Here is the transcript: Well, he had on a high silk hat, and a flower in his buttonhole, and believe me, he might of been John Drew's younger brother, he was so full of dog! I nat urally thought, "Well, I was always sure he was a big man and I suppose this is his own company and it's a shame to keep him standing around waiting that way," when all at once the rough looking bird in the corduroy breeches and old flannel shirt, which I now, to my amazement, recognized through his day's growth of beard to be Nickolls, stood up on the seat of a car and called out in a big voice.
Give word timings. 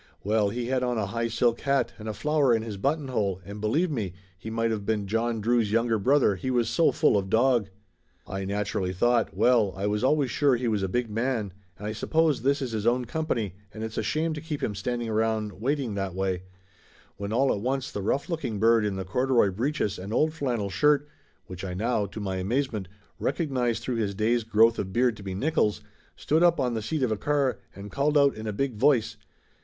Well, 0.23 0.49
he 0.49 0.65
had 0.65 0.81
on 0.81 0.97
a 0.97 1.05
high 1.05 1.27
silk 1.27 1.59
hat, 1.59 1.93
and 1.99 2.09
a 2.09 2.13
flower 2.15 2.55
in 2.55 2.63
his 2.63 2.75
buttonhole, 2.75 3.39
and 3.45 3.61
believe 3.61 3.91
me, 3.91 4.13
he 4.35 4.49
might 4.49 4.71
of 4.71 4.83
been 4.83 5.05
John 5.05 5.41
Drew's 5.41 5.71
younger 5.71 5.99
brother, 5.99 6.33
he 6.37 6.49
was 6.49 6.69
so 6.69 6.91
full 6.91 7.17
of 7.19 7.29
dog! 7.29 7.69
I 8.25 8.43
nat 8.45 8.65
urally 8.65 8.95
thought, 8.95 9.37
"Well, 9.37 9.75
I 9.77 9.85
was 9.85 10.03
always 10.03 10.31
sure 10.31 10.55
he 10.55 10.67
was 10.67 10.81
a 10.81 10.87
big 10.87 11.07
man 11.11 11.53
and 11.77 11.85
I 11.85 11.91
suppose 11.91 12.41
this 12.41 12.63
is 12.63 12.71
his 12.71 12.87
own 12.87 13.05
company 13.05 13.53
and 13.71 13.83
it's 13.83 13.95
a 13.99 14.01
shame 14.01 14.33
to 14.33 14.41
keep 14.41 14.63
him 14.63 14.73
standing 14.73 15.07
around 15.07 15.61
waiting 15.61 15.93
that 15.93 16.15
way," 16.15 16.41
when 17.17 17.31
all 17.31 17.53
at 17.53 17.61
once 17.61 17.91
the 17.91 18.01
rough 18.01 18.27
looking 18.27 18.57
bird 18.57 18.83
in 18.83 18.95
the 18.95 19.05
corduroy 19.05 19.51
breeches 19.51 19.99
and 19.99 20.11
old 20.11 20.33
flannel 20.33 20.71
shirt, 20.71 21.07
which 21.45 21.63
I 21.63 21.75
now, 21.75 22.07
to 22.07 22.19
my 22.19 22.37
amazement, 22.37 22.87
recognized 23.19 23.83
through 23.83 23.97
his 23.97 24.15
day's 24.15 24.43
growth 24.45 24.79
of 24.79 24.91
beard 24.93 25.15
to 25.17 25.21
be 25.21 25.35
Nickolls, 25.35 25.81
stood 26.15 26.41
up 26.41 26.59
on 26.59 26.73
the 26.73 26.81
seat 26.81 27.03
of 27.03 27.11
a 27.11 27.17
car 27.17 27.59
and 27.75 27.91
called 27.91 28.17
out 28.17 28.33
in 28.33 28.47
a 28.47 28.51
big 28.51 28.73
voice. 28.77 29.15